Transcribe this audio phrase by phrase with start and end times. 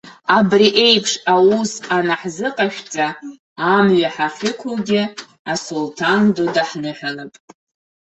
[0.37, 3.07] Абри еиԥш аус анаҳзыҟашәҵа,
[3.75, 5.03] амҩа ҳахьықәугьы,
[5.51, 7.33] асулҭан ду даҳныҳәалап!